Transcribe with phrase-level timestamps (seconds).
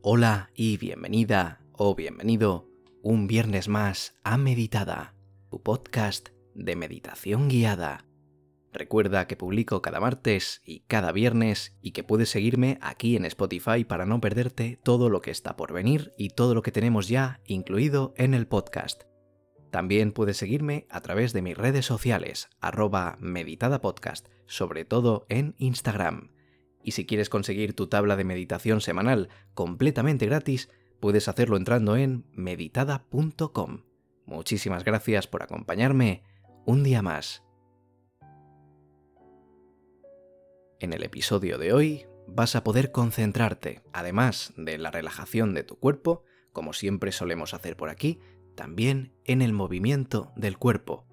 [0.00, 2.68] Hola y bienvenida o bienvenido
[3.02, 5.16] un viernes más a Meditada,
[5.50, 8.06] tu podcast de meditación guiada.
[8.72, 13.82] Recuerda que publico cada martes y cada viernes y que puedes seguirme aquí en Spotify
[13.82, 17.40] para no perderte todo lo que está por venir y todo lo que tenemos ya
[17.44, 19.02] incluido en el podcast.
[19.72, 26.37] También puedes seguirme a través de mis redes sociales, arroba meditadapodcast, sobre todo en Instagram.
[26.88, 30.70] Y si quieres conseguir tu tabla de meditación semanal completamente gratis,
[31.00, 33.82] puedes hacerlo entrando en meditada.com.
[34.24, 36.22] Muchísimas gracias por acompañarme
[36.64, 37.44] un día más.
[40.80, 45.78] En el episodio de hoy vas a poder concentrarte, además de la relajación de tu
[45.78, 46.24] cuerpo,
[46.54, 48.18] como siempre solemos hacer por aquí,
[48.54, 51.06] también en el movimiento del cuerpo,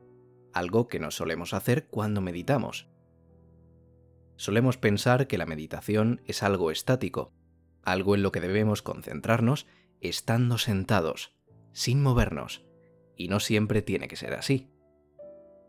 [0.53, 2.87] algo que no solemos hacer cuando meditamos.
[4.37, 7.33] Solemos pensar que la meditación es algo estático,
[7.83, 9.67] algo en lo que debemos concentrarnos
[10.01, 11.35] estando sentados,
[11.71, 12.65] sin movernos,
[13.15, 14.69] y no siempre tiene que ser así.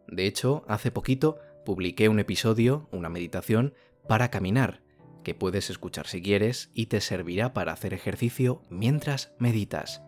[0.09, 3.75] De hecho, hace poquito publiqué un episodio, una meditación,
[4.09, 4.83] para caminar,
[5.25, 10.03] que puedes escuchar si quieres y te servirá para hacer ejercicio mientras meditas.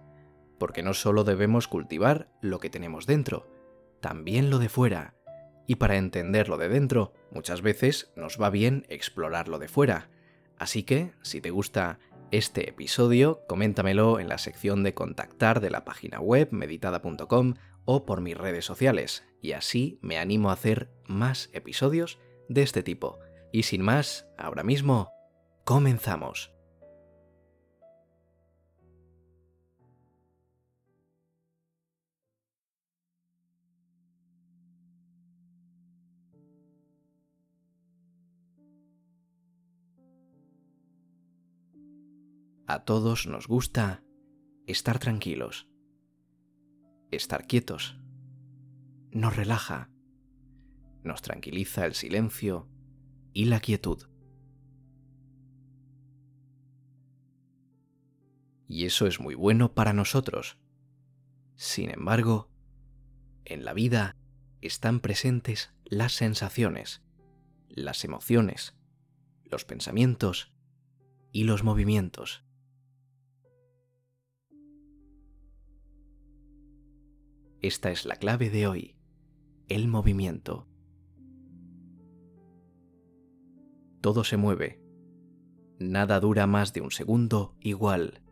[0.59, 3.51] Porque no solo debemos cultivar lo que tenemos dentro,
[4.01, 5.18] también lo de fuera.
[5.69, 10.09] Y para entender lo de dentro, muchas veces nos va bien explorar lo de fuera.
[10.59, 11.99] Así que, si te gusta
[12.31, 18.23] este episodio, coméntamelo en la sección de contactar de la página web meditada.com o por
[18.23, 23.19] mis redes sociales, y así me animo a hacer más episodios de este tipo.
[23.53, 25.13] Y sin más, ahora mismo,
[25.65, 26.58] comenzamos.
[42.71, 44.05] A todos nos gusta
[44.67, 45.71] estar tranquilos,
[47.11, 47.97] estar quietos.
[49.11, 49.91] Nos relaja,
[51.03, 52.69] nos tranquiliza el silencio
[53.33, 54.07] y la quietud.
[58.67, 60.59] Y eso es muy bueno para nosotros.
[61.55, 62.51] Sin embargo,
[63.47, 64.15] en la vida
[64.61, 67.03] están presentes las sensaciones,
[67.71, 68.77] las emociones,
[69.45, 70.53] los pensamientos
[71.33, 72.45] y los movimientos.
[77.61, 78.97] Esta es la clave de hoy,
[79.69, 80.69] el movimiento.
[84.01, 84.81] Todo se mueve.
[85.81, 88.23] Nada dura más de un segundo igual.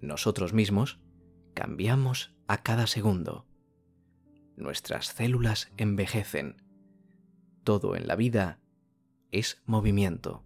[0.00, 1.00] Nosotros mismos
[1.54, 3.46] cambiamos a cada segundo.
[4.56, 6.56] Nuestras células envejecen.
[7.62, 8.60] Todo en la vida
[9.30, 10.45] es movimiento.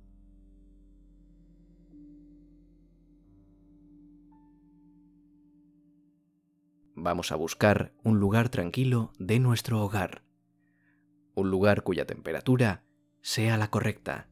[7.03, 10.23] Vamos a buscar un lugar tranquilo de nuestro hogar.
[11.35, 12.85] Un lugar cuya temperatura
[13.23, 14.29] sea la correcta,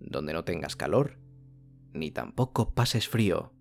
[0.00, 1.18] donde no tengas calor,
[1.92, 3.52] ni tampoco pases frío.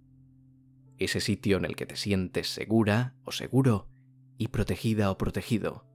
[0.98, 3.90] Ese sitio en el que te sientes segura o seguro
[4.38, 5.86] y protegida o protegido.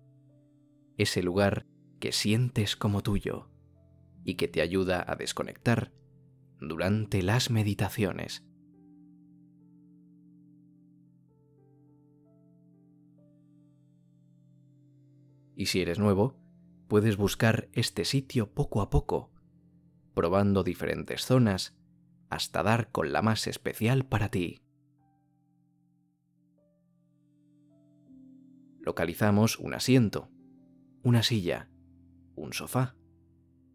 [0.99, 1.67] Ese lugar
[1.99, 3.51] que sientes como tuyo
[4.25, 5.93] y que te ayuda a desconectar
[6.61, 8.45] durante las meditaciones.
[15.55, 16.37] Y si eres nuevo,
[16.89, 19.33] puedes buscar este sitio poco a poco,
[20.15, 21.77] probando diferentes zonas
[22.31, 24.61] hasta dar con la más especial para ti.
[28.81, 30.31] Localizamos un asiento,
[31.03, 31.71] una silla,
[32.35, 32.97] un sofá.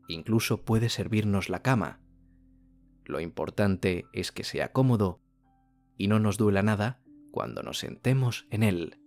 [0.07, 2.01] Incluso puede servirnos la cama.
[3.05, 5.21] Lo importante es que sea cómodo
[5.97, 9.04] y no nos duela nada cuando nos sentemos en él.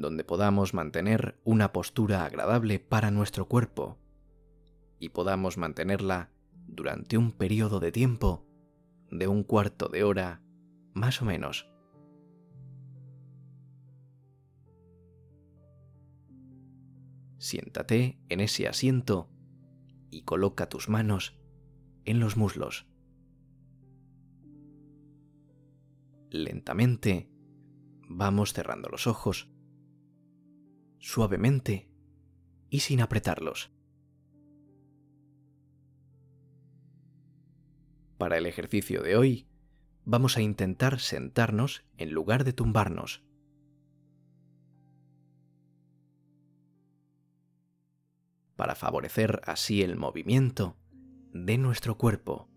[0.00, 3.98] Donde podamos mantener una postura agradable para nuestro cuerpo
[5.00, 6.30] y podamos mantenerla
[6.66, 8.46] durante un periodo de tiempo
[9.10, 10.42] de un cuarto de hora
[10.94, 11.68] más o menos.
[17.38, 19.30] Siéntate en ese asiento
[20.10, 21.40] y coloca tus manos
[22.04, 22.86] en los muslos.
[26.30, 27.30] Lentamente
[28.08, 29.50] vamos cerrando los ojos
[30.98, 31.88] suavemente
[32.70, 33.70] y sin apretarlos.
[38.18, 39.48] Para el ejercicio de hoy,
[40.04, 43.22] vamos a intentar sentarnos en lugar de tumbarnos.
[48.58, 50.76] para favorecer así el movimiento
[51.32, 52.50] de nuestro cuerpo.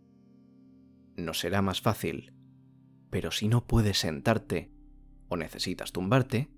[1.16, 2.34] No será más fácil,
[3.12, 4.72] pero si no puedes sentarte
[5.30, 6.50] o necesitas tumbarte,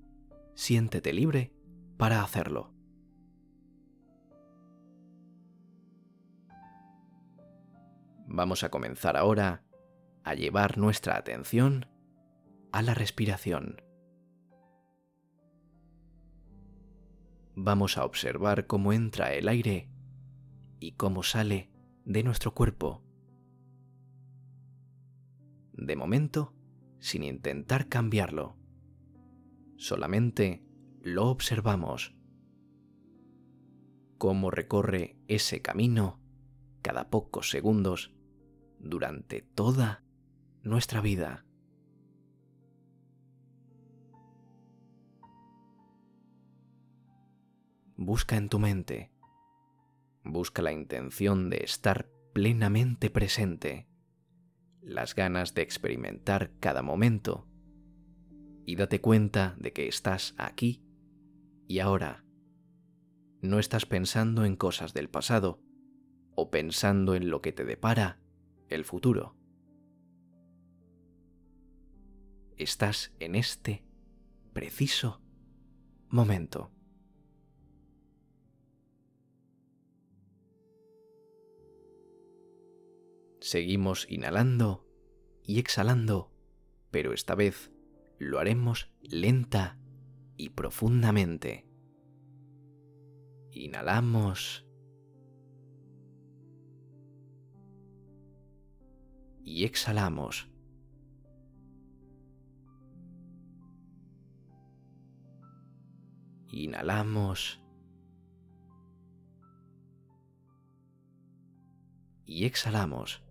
[0.55, 1.51] siéntete libre
[1.97, 2.73] para hacerlo.
[8.27, 9.63] Vamos a comenzar ahora
[10.23, 11.87] a llevar nuestra atención
[12.71, 13.81] a la respiración.
[17.55, 19.89] Vamos a observar cómo entra el aire
[20.79, 21.69] y cómo sale
[22.05, 23.03] de nuestro cuerpo.
[25.73, 26.55] De momento,
[26.99, 28.55] sin intentar cambiarlo.
[29.77, 30.65] Solamente
[31.03, 32.15] lo observamos.
[34.17, 36.21] Cómo recorre ese camino
[36.81, 38.15] cada pocos segundos
[38.79, 40.05] durante toda
[40.61, 41.45] nuestra vida.
[47.97, 49.11] Busca en tu mente,
[50.23, 53.89] busca la intención de estar plenamente presente,
[54.81, 57.45] las ganas de experimentar cada momento
[58.65, 60.82] y date cuenta de que estás aquí
[61.73, 62.23] y ahora.
[63.41, 65.59] No estás pensando en cosas del pasado
[66.35, 68.21] o pensando en lo que te depara
[68.69, 69.35] el futuro.
[72.57, 73.83] Estás en este
[74.53, 75.19] preciso
[76.09, 76.71] momento.
[83.41, 84.87] Seguimos inhalando
[85.43, 86.31] y exhalando,
[86.91, 87.71] pero esta vez
[88.19, 89.79] lo haremos lenta
[90.37, 91.65] y profundamente.
[93.51, 94.65] Inhalamos
[99.43, 100.49] y exhalamos.
[106.49, 107.59] Inhalamos
[112.25, 113.23] y exhalamos.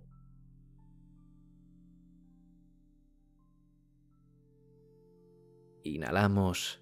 [5.85, 6.82] Inhalamos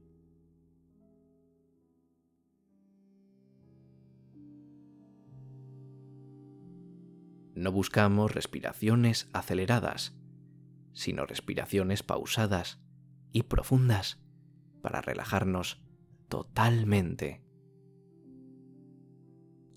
[7.61, 10.15] No buscamos respiraciones aceleradas
[10.93, 12.81] sino respiraciones pausadas
[13.31, 14.19] y profundas
[14.81, 15.81] para relajarnos
[16.27, 17.43] totalmente.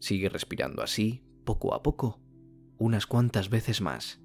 [0.01, 2.21] Sigue respirando así, poco a poco,
[2.79, 4.24] unas cuantas veces más.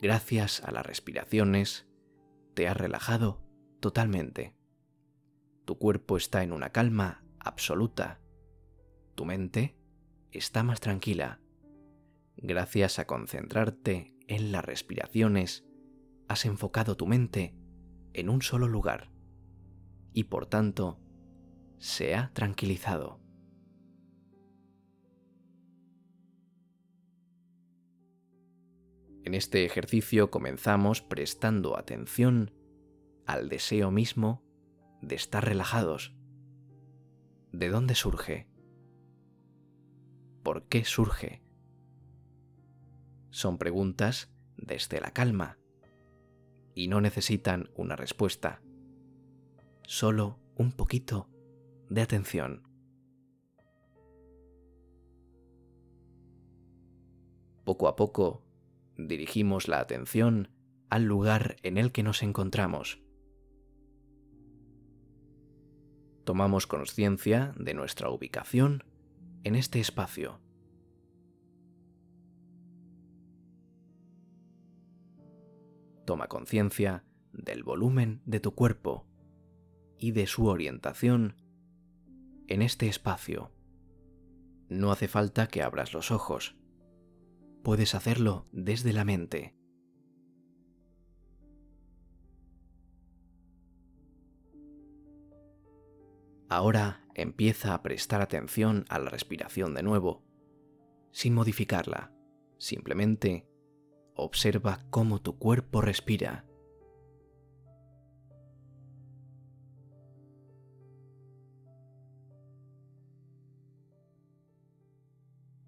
[0.00, 1.86] Gracias a las respiraciones,
[2.54, 3.42] te has relajado
[3.80, 4.54] totalmente.
[5.64, 8.20] Tu cuerpo está en una calma absoluta.
[9.14, 9.76] Tu mente
[10.32, 11.40] está más tranquila.
[12.36, 15.64] Gracias a concentrarte en las respiraciones,
[16.28, 17.56] has enfocado tu mente
[18.12, 19.10] en un solo lugar
[20.12, 21.00] y por tanto
[21.78, 23.20] se ha tranquilizado.
[29.24, 32.52] En este ejercicio comenzamos prestando atención
[33.26, 34.42] al deseo mismo
[35.02, 36.16] de estar relajados.
[37.52, 38.48] ¿De dónde surge?
[40.42, 41.42] ¿Por qué surge?
[43.30, 45.58] Son preguntas desde la calma
[46.74, 48.62] y no necesitan una respuesta,
[49.82, 51.28] solo un poquito
[51.90, 52.62] de atención.
[57.64, 58.47] Poco a poco
[58.98, 60.48] dirigimos la atención
[60.90, 63.00] al lugar en el que nos encontramos.
[66.24, 68.84] Tomamos conciencia de nuestra ubicación
[69.44, 70.40] en este espacio.
[76.04, 79.06] Toma conciencia del volumen de tu cuerpo
[79.98, 81.36] y de su orientación
[82.46, 83.52] en este espacio.
[84.68, 86.57] No hace falta que abras los ojos
[87.62, 89.54] puedes hacerlo desde la mente.
[96.48, 100.24] Ahora empieza a prestar atención a la respiración de nuevo,
[101.12, 102.12] sin modificarla.
[102.58, 103.46] Simplemente
[104.14, 106.46] observa cómo tu cuerpo respira.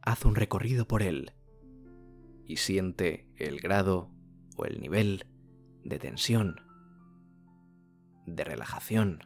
[0.02, 1.32] Haz un recorrido por él
[2.50, 4.10] y siente el grado
[4.56, 5.24] o el nivel
[5.84, 6.56] de tensión,
[8.26, 9.20] de relajación,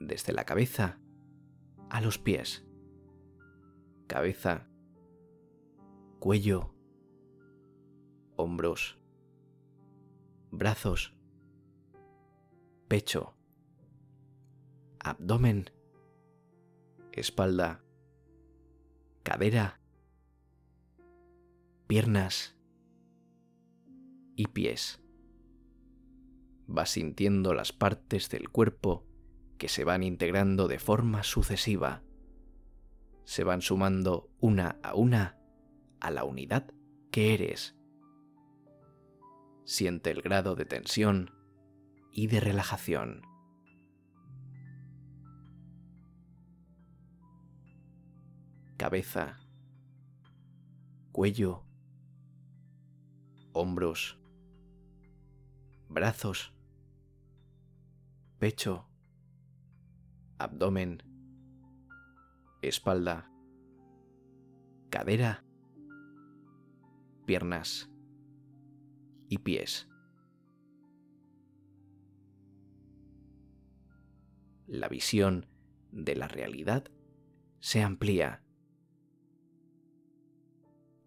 [0.00, 0.98] desde la cabeza
[1.90, 2.66] a los pies.
[4.06, 4.70] Cabeza,
[6.18, 6.74] cuello,
[8.36, 8.98] hombros,
[10.50, 11.14] brazos,
[12.88, 13.36] pecho,
[14.98, 15.70] abdomen,
[17.12, 17.84] espalda,
[19.22, 19.83] cadera,
[21.86, 22.56] piernas
[24.36, 25.00] y pies.
[26.66, 29.06] Vas sintiendo las partes del cuerpo
[29.58, 32.02] que se van integrando de forma sucesiva.
[33.24, 35.38] Se van sumando una a una
[36.00, 36.72] a la unidad
[37.10, 37.76] que eres.
[39.64, 41.30] Siente el grado de tensión
[42.12, 43.22] y de relajación.
[48.76, 49.38] Cabeza,
[51.12, 51.64] cuello,
[53.54, 54.18] hombros,
[55.88, 56.52] brazos,
[58.38, 58.88] pecho,
[60.38, 61.02] abdomen,
[62.62, 63.30] espalda,
[64.90, 65.44] cadera,
[67.26, 67.90] piernas
[69.28, 69.88] y pies.
[74.66, 75.46] La visión
[75.92, 76.90] de la realidad
[77.60, 78.42] se amplía,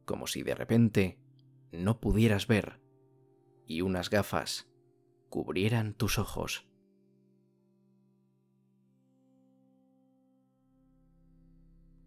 [0.06, 1.27] como si de repente
[1.72, 2.82] no pudieras ver
[3.66, 4.70] y unas gafas
[5.30, 6.68] cubrieran tus ojos.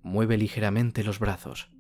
[0.03, 1.71] Mueve ligeramente los brazos.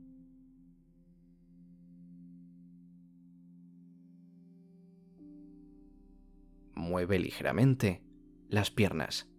[6.74, 8.02] Mueve ligeramente
[8.48, 9.30] las piernas.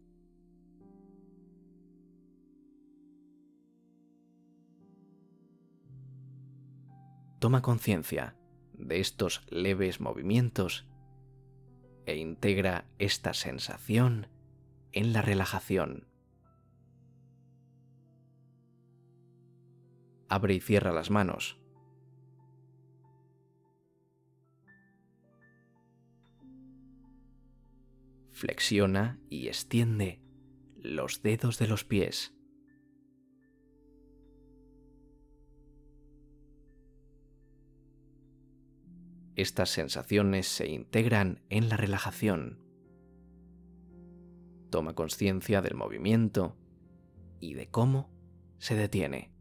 [7.41, 8.35] Toma conciencia
[8.73, 10.85] de estos leves movimientos
[12.05, 14.27] e integra esta sensación
[14.91, 16.07] en la relajación.
[20.29, 21.59] Abre y cierra las manos.
[28.29, 30.21] Flexiona y extiende
[30.75, 32.35] los dedos de los pies.
[39.41, 42.59] Estas sensaciones se integran en la relajación.
[44.69, 46.55] Toma conciencia del movimiento
[47.39, 48.11] y de cómo
[48.59, 49.33] se detiene.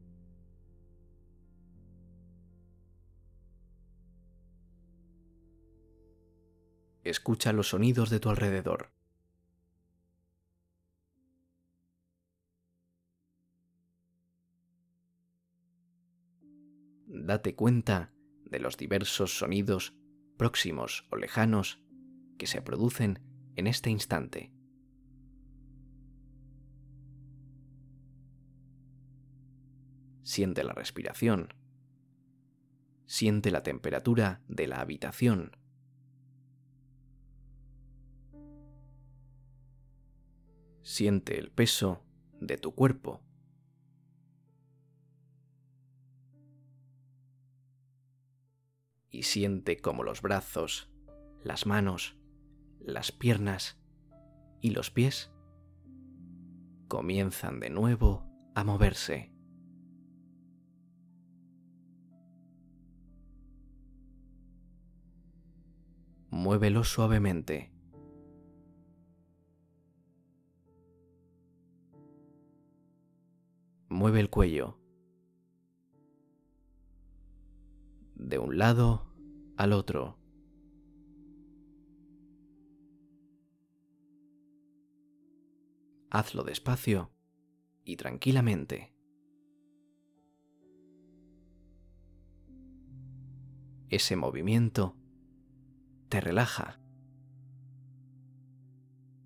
[7.04, 8.94] Escucha los sonidos de tu alrededor.
[17.06, 18.14] Date cuenta
[18.50, 19.94] de los diversos sonidos
[20.36, 21.82] próximos o lejanos
[22.38, 23.20] que se producen
[23.56, 24.52] en este instante.
[30.22, 31.54] Siente la respiración.
[33.06, 35.56] Siente la temperatura de la habitación.
[40.82, 42.04] Siente el peso
[42.40, 43.20] de tu cuerpo.
[49.10, 50.90] Y siente como los brazos,
[51.42, 52.16] las manos,
[52.78, 53.78] las piernas
[54.60, 55.32] y los pies
[56.88, 59.32] comienzan de nuevo a moverse.
[66.30, 67.72] Muévelo suavemente.
[73.88, 74.78] Mueve el cuello.
[78.20, 79.06] De un lado
[79.56, 80.18] al otro.
[86.10, 87.12] Hazlo despacio
[87.84, 88.94] y tranquilamente.
[93.88, 94.96] Ese movimiento
[96.08, 96.80] te relaja.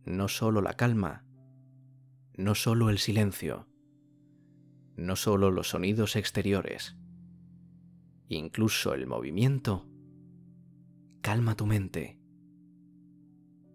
[0.05, 1.25] No solo la calma,
[2.37, 3.67] no solo el silencio,
[4.97, 6.97] no solo los sonidos exteriores
[8.29, 9.87] incluso el movimiento,
[11.21, 12.19] calma tu mente,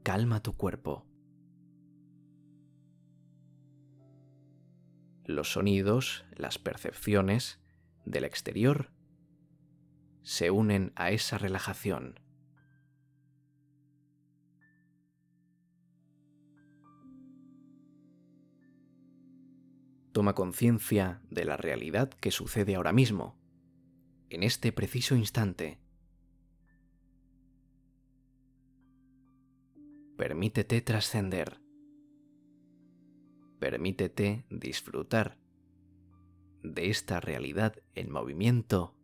[0.04, 1.10] calma tu cuerpo.
[5.30, 7.60] los sonidos, las percepciones
[8.04, 8.92] del exterior
[10.24, 12.20] se unen a esa relajación.
[20.12, 23.39] Toma conciencia de la realidad que sucede ahora mismo,
[24.30, 25.80] en este preciso instante.
[30.18, 31.62] Permítete trascender.
[33.60, 35.38] Permítete disfrutar
[36.64, 38.96] de esta realidad en movimiento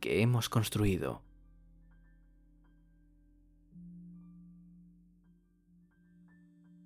[0.00, 1.22] que hemos construido.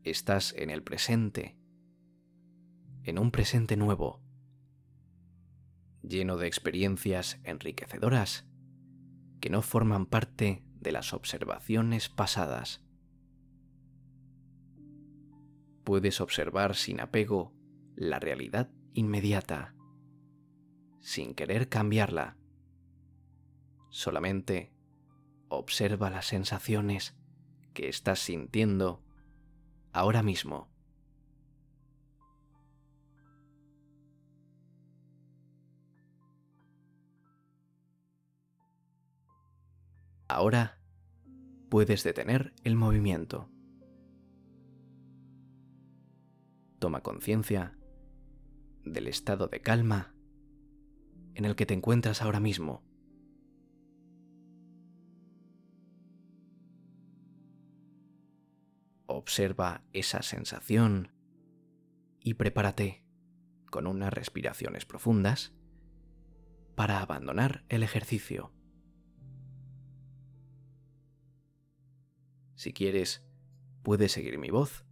[0.02, 1.56] Estás en el presente,
[3.04, 4.25] en un presente nuevo,
[6.08, 8.46] lleno de experiencias enriquecedoras
[9.40, 12.84] que no forman parte de las observaciones pasadas.
[15.84, 17.54] Puedes observar sin apego
[17.94, 19.74] la realidad inmediata,
[21.00, 22.36] sin querer cambiarla.
[23.90, 24.72] Solamente
[25.48, 27.16] observa las sensaciones
[27.72, 29.04] que estás sintiendo
[29.92, 30.75] ahora mismo.
[40.36, 40.78] Ahora
[41.70, 43.48] puedes detener el movimiento.
[46.78, 47.78] Toma conciencia
[48.84, 50.14] del estado de calma
[51.32, 52.84] en el que te encuentras ahora mismo.
[59.06, 61.14] Observa esa sensación
[62.20, 63.06] y prepárate
[63.70, 65.54] con unas respiraciones profundas
[66.74, 68.52] para abandonar el ejercicio.
[72.56, 73.22] Si quieres,
[73.82, 74.86] puedes seguir mi voz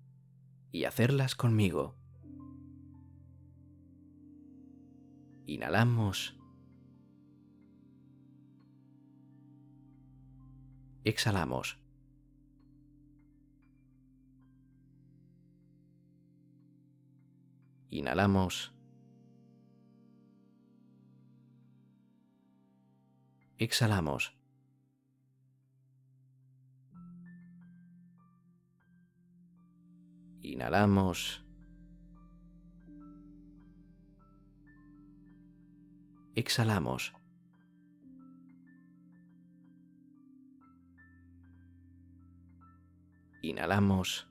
[0.70, 1.96] y hacerlas conmigo.
[5.46, 6.38] Inhalamos.
[11.04, 11.78] Exhalamos.
[17.88, 18.74] Inhalamos.
[23.56, 24.33] Exhalamos.
[30.44, 31.42] Inhalamos.
[36.34, 37.14] Exhalamos.
[43.40, 44.28] Inhalamos.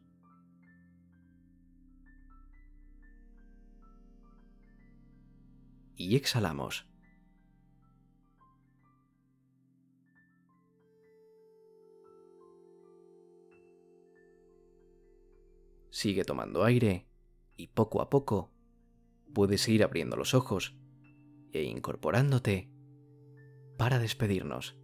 [5.95, 6.92] Y exhalamos.
[15.93, 17.06] Sigue tomando aire
[17.56, 18.51] y poco a poco
[19.32, 20.75] puedes ir abriendo los ojos
[21.51, 22.71] e incorporándote
[23.77, 24.75] para despedirnos.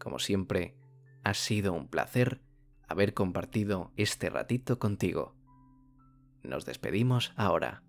[0.00, 0.76] Como siempre,
[1.22, 2.42] ha sido un placer
[2.88, 5.36] haber compartido este ratito contigo.
[6.42, 7.84] Nos despedimos ahora.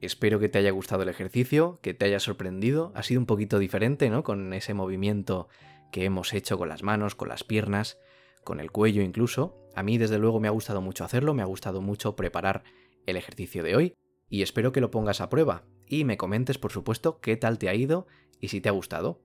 [0.00, 2.90] Espero que te haya gustado el ejercicio, que te haya sorprendido.
[2.94, 4.22] Ha sido un poquito diferente, ¿no?
[4.22, 5.48] Con ese movimiento
[5.92, 7.98] que hemos hecho con las manos, con las piernas,
[8.42, 9.68] con el cuello incluso.
[9.74, 12.64] A mí desde luego me ha gustado mucho hacerlo, me ha gustado mucho preparar
[13.06, 13.94] el ejercicio de hoy
[14.28, 17.68] y espero que lo pongas a prueba y me comentes por supuesto qué tal te
[17.68, 18.06] ha ido
[18.40, 19.20] y si te ha gustado.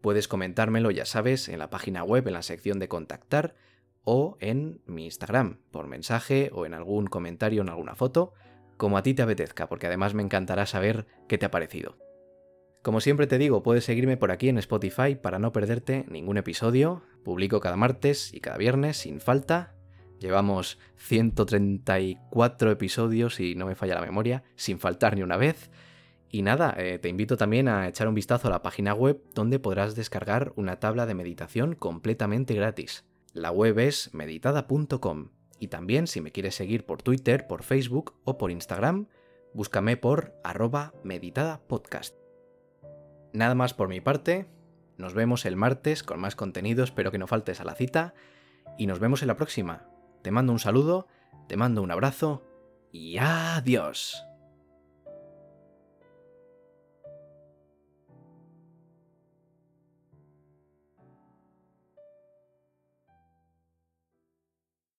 [0.00, 3.56] Puedes comentármelo, ya sabes, en la página web, en la sección de contactar
[4.04, 8.32] o en mi Instagram, por mensaje o en algún comentario, en alguna foto
[8.84, 11.96] como a ti te apetezca, porque además me encantará saber qué te ha parecido.
[12.82, 17.02] Como siempre te digo, puedes seguirme por aquí en Spotify para no perderte ningún episodio.
[17.24, 19.72] Publico cada martes y cada viernes sin falta.
[20.20, 25.70] Llevamos 134 episodios, y no me falla la memoria, sin faltar ni una vez.
[26.28, 29.58] Y nada, eh, te invito también a echar un vistazo a la página web donde
[29.58, 33.06] podrás descargar una tabla de meditación completamente gratis.
[33.32, 38.38] La web es meditada.com y también si me quieres seguir por Twitter, por Facebook o
[38.38, 39.08] por Instagram,
[39.52, 42.16] búscame por arroba meditadapodcast.
[43.32, 44.46] Nada más por mi parte,
[44.96, 48.14] nos vemos el martes con más contenido, espero que no faltes a la cita
[48.78, 49.88] y nos vemos en la próxima.
[50.22, 51.08] Te mando un saludo,
[51.48, 52.42] te mando un abrazo
[52.92, 54.33] y adiós.